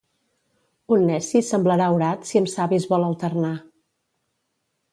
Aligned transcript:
Un 0.95 1.03
neci 1.09 1.41
semblarà 1.49 1.91
orat 1.97 2.25
si 2.31 2.41
amb 2.41 2.51
savis 2.55 2.89
vol 2.95 3.07
alternar. 3.11 3.55